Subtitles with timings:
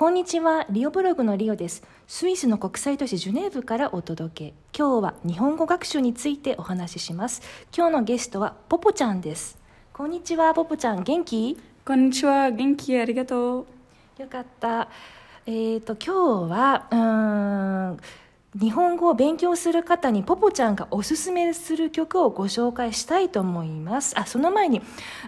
[0.00, 1.82] こんにちは、リオブログのリオです。
[2.06, 4.54] スイスの国際都市ジュネーブからお届け。
[4.74, 7.42] 今日は日本語学習についてお話しします。
[7.76, 9.58] 今日のゲストはポポちゃんです。
[9.92, 11.58] こんにちは、ポポちゃん、元気？
[11.84, 13.66] こんにちは、元気ありがと
[14.18, 14.22] う。
[14.22, 14.88] よかった。
[15.44, 18.00] えっ、と、今日は、うーん、
[18.58, 24.18] 日本語を勉強する方にポポちゃんがおすすめする曲をご紹介したいと思います。
[24.18, 24.80] あ、その前に、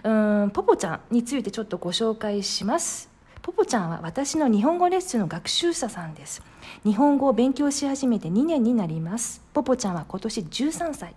[0.03, 3.12] うーん、ポポちゃんについてちょっとご紹介します。
[3.43, 6.41] ポポちゃんは私の日本語レッスンの学習者さんです。
[6.85, 9.41] 日本語を勉強し始めて2年になります。
[9.53, 11.13] ポポちゃんは今年13歳。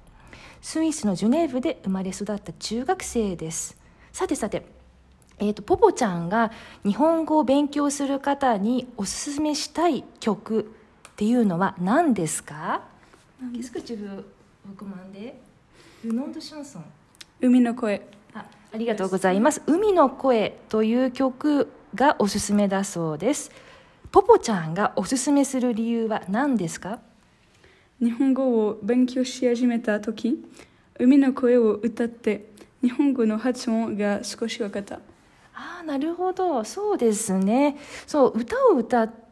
[0.60, 3.76] スイスのジュネーブで生まれ育った中学生です。
[4.12, 4.66] さてさて、
[5.38, 6.50] えー、とポポちゃんが
[6.84, 12.80] 日本語を勉強する方におすすめしたい曲っていうのは何ですか？
[17.40, 18.04] 海の声。
[18.34, 23.50] あありがとうございます「海の声」という曲がおすすめだそうです。
[24.12, 27.00] ポポちゃんがおすすめする理由は何ですか？
[28.00, 30.44] 日本語を勉強し始めた時、
[31.00, 32.52] 海の声を歌って、
[32.82, 35.00] 日本語の発音が少し分かった。
[35.54, 36.62] ああなるほど。
[36.62, 37.76] そうですね。
[38.06, 39.25] そう歌を歌って、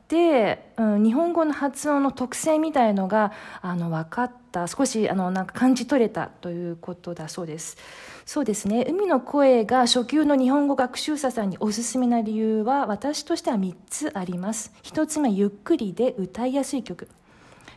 [0.76, 4.66] うん、日本語の発音の特性みたいのがあの分かった。
[4.66, 7.76] 少しあのなんか感じ取れたということだそうです。
[8.24, 8.86] そうですね。
[8.88, 14.72] 海の声が初級の日本語学習者さんにおすすめな理由は私としては3つあります。
[14.82, 17.08] 1つ目ゆっくりで歌いやすい曲。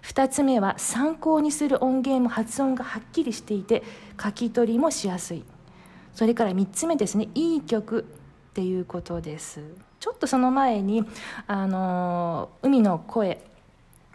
[0.04, 3.84] 2つ目は参考にする音源も発音がはっきりしていて
[4.22, 5.44] 書き取りもしやすい。
[6.14, 9.87] それから3つ目ですねいい曲っていうことです。
[10.08, 11.04] ちょっとその前に
[11.48, 13.42] あの海の声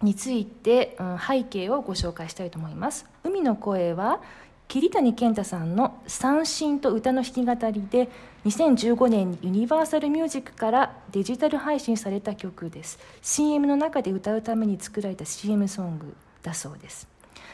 [0.01, 3.05] について、うん、背景をご紹介したいと思います。
[3.25, 4.23] 海の声は
[4.69, 8.09] 桐谷健太さんの三振と歌の弾き語りで
[8.47, 12.99] 2015年にユニバーサルミュージックからデジタル配信された曲です。
[13.21, 17.07] CM の中で歌うために作られた CM ソングだそうです。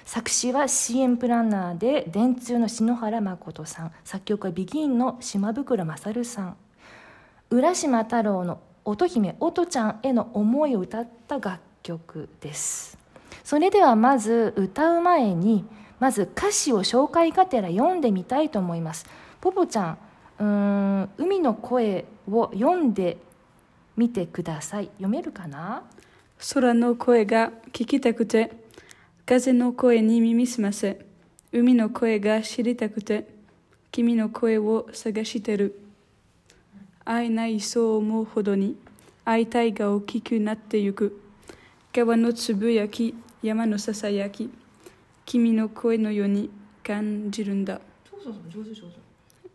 [0.05, 3.93] 作詞は CM プランナーで電通の篠原誠さん。
[4.05, 6.57] 作曲はビギンの島袋勝さん。
[7.51, 12.99] 浦島太郎の乙姫乙ちゃんへの思いを歌った楽曲です。
[13.43, 15.65] それではまず歌う前に
[15.99, 19.07] まず歌詞を紹介がてら読んでみたいと思います。
[19.41, 19.99] ポポちゃん
[20.39, 23.17] うん海の声を読んで
[23.97, 24.91] みてください。
[24.99, 25.85] 読めるかな？
[26.53, 28.53] 空の声が聞きたくて、
[29.25, 31.05] 風の声に耳すませ、
[31.51, 33.27] 海の声が知りたくて、
[33.91, 35.81] 君の声を探してる。
[37.11, 38.77] 会えないそう思うほどに、
[39.25, 41.19] 会いたいが大きくなってゆく。
[41.91, 44.51] 川のつぶやき、山のささやき、
[45.25, 46.51] 君の声のように
[46.85, 47.81] 感じるんだ。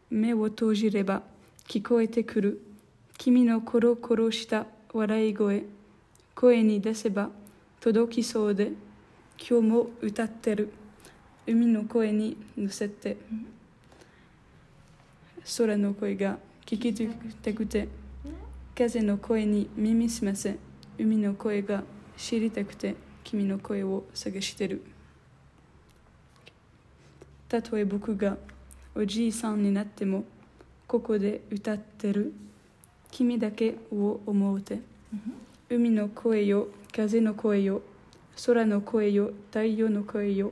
[0.10, 1.22] 目を閉じれば
[1.68, 2.60] 聞こえてくる。
[3.20, 5.64] 君のコロコロした笑い声。
[6.34, 7.30] 声に出せば
[7.80, 8.72] 届きそうで。
[9.38, 10.74] 今日も歌ってる。
[11.46, 13.16] 海の声に乗せて。
[15.56, 16.94] 空の声が聞き
[17.44, 17.90] たくて
[18.76, 20.58] 風の声に耳すませ
[20.98, 21.84] 海の声が
[22.16, 24.82] 知りたくて君の声を探してる。
[27.50, 28.38] たとえ僕が
[28.96, 30.24] おじいさんになっても
[30.88, 32.34] ここで歌ってる。
[33.12, 34.80] 君だけを思うて
[35.70, 37.82] 海の声よ風の声よ
[38.46, 40.52] 空の声よ太陽の声よ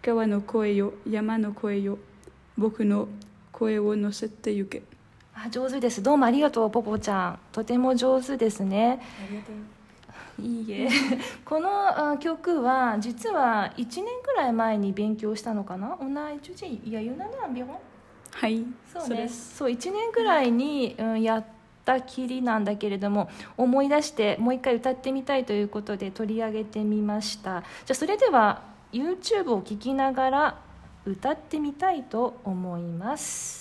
[0.00, 1.98] 川の声よ山の声よ
[2.56, 3.08] 僕の
[3.52, 4.82] 声を乗せてゆけ。
[5.42, 6.02] あ上手です。
[6.02, 7.38] どうもありがとうポポちゃん。
[7.52, 9.00] とても上手ですね。
[10.38, 10.88] いいえ。
[11.44, 15.96] このあ曲は実は1年くらい前に勉強したのかな？
[16.00, 16.08] 同
[16.42, 17.68] じ時いやユナナンビョン？
[18.32, 19.16] はいそうね。
[19.16, 19.56] です。
[19.56, 21.44] そう1年くらいに、うん、やっ
[21.86, 27.62] たきりなんだけれども思い出してもう一回歌ってみたいということで取り上げてみました。
[27.86, 28.62] じゃあそれでは
[28.92, 30.58] YouTube を聴きながら
[31.06, 33.59] 歌ってみたいと思います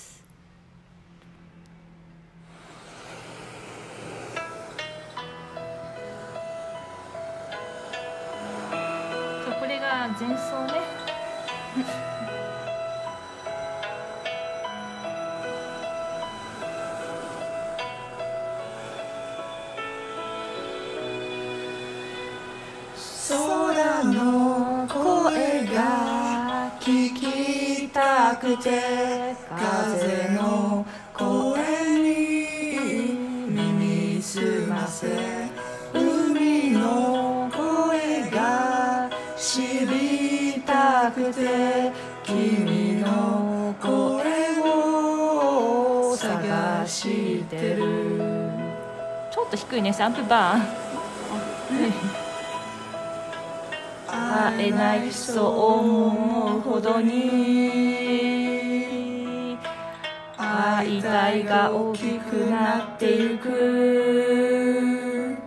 [10.50, 10.80] が前奏ね。
[23.30, 30.86] 空の声が聞きたくて風の
[49.50, 50.60] と低いねサンプバー。
[50.60, 50.62] ン
[54.10, 57.10] 会えないそう思うほどに
[60.38, 65.38] 会いたいが大きくなってゆく。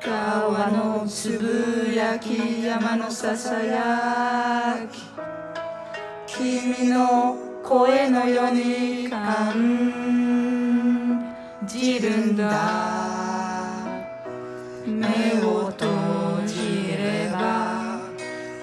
[0.00, 5.02] 川のつぶやき山のささやき。
[6.26, 10.47] 君の声のように感じ
[12.00, 13.74] るんだ
[14.86, 15.06] 目
[15.44, 18.00] を閉じれば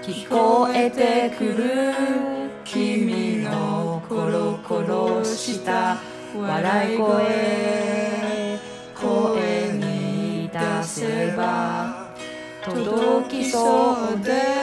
[0.01, 1.93] 聞こえてくる
[2.63, 5.97] 君のコロコロした
[6.35, 8.59] 笑い声
[8.95, 12.09] 声に出せば
[12.63, 14.54] 届きそうで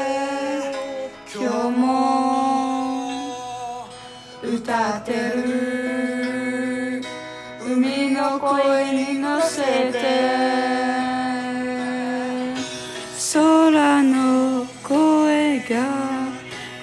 [13.35, 16.29] 空の声が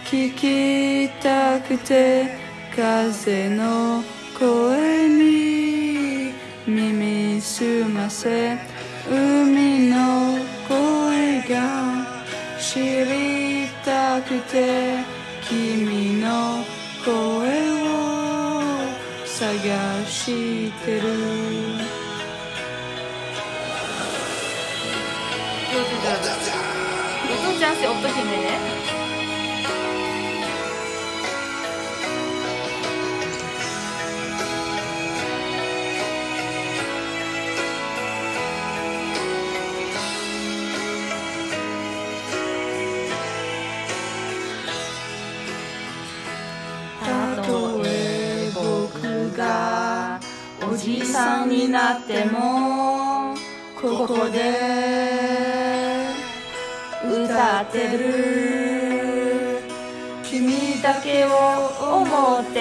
[0.05, 2.29] 聞きたくて
[2.75, 4.03] 風の
[4.37, 6.33] 声に
[6.67, 8.57] 耳すませ
[9.09, 12.05] 海の声が
[12.59, 15.03] 知りたくて
[15.47, 16.63] 君の
[17.03, 17.09] 声
[17.81, 18.61] を
[19.25, 21.98] 探してる。
[27.59, 28.59] ちゃんって乙姫ね
[47.01, 50.17] たとえ僕が
[50.71, 53.35] おじさんになっても
[53.81, 55.38] ここで
[57.09, 59.59] 歌ってる。
[60.23, 61.29] 君だけを
[61.81, 62.59] 思って。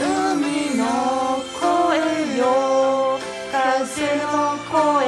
[0.00, 0.84] 海の
[1.60, 2.42] 声よ。
[3.52, 5.03] 風の声。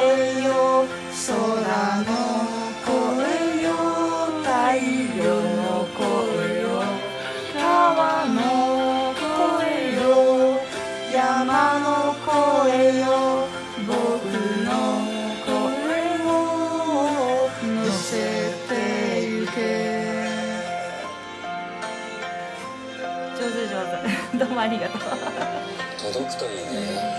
[26.13, 26.63] 届くといいね。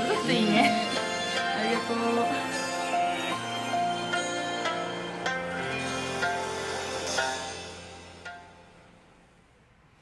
[0.08, 0.72] 届くといいね。
[1.60, 1.98] ありがとう。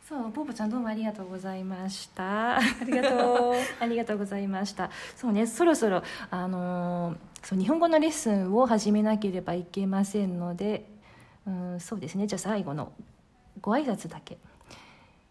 [0.08, 2.58] そうポポちゃんどうもありがとうございました。
[2.58, 3.56] ありがとう。
[3.82, 4.92] ありがとうございました。
[5.16, 10.88] そうねそろそろあのーそう日本語のレッスンを始めなければいけませんので
[11.48, 12.28] うんそうですね。
[12.28, 12.92] じゃあ最後の
[13.62, 14.38] ご挨拶だけ。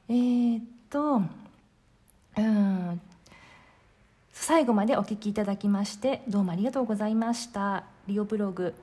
[0.08, 1.22] えー、っと
[2.36, 3.00] うん
[4.36, 7.84] 最後までお聞きいただきましてどうもありがとうございました。
[8.08, 8.74] リオブログ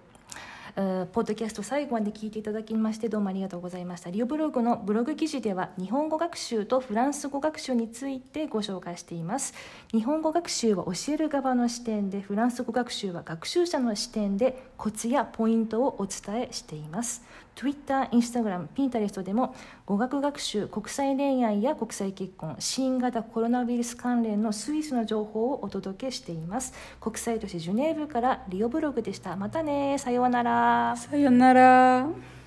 [0.75, 4.09] ポッドキャスト最後まで聞いていただきましてどうもありがとうございました。
[4.09, 9.53] リオブログのブログ記事では日本語学習とフランス語学習についてご紹介しています。
[9.91, 17.23] 日本語学習は教える側の視点でフランス語学習は学習者の視点でコツやポイントをお伝えしています。
[17.55, 19.55] Twitter、Instagram、Pinterest でも
[19.85, 26.73] 語学学習、国際恋愛や国際結婚、新型コロナウイルス関連のスイスの情報をお届けしています。
[26.99, 29.35] 国際都市ジュネーブからリオブログでした。
[29.35, 30.95] またねさようなら。
[30.97, 32.40] さようなら。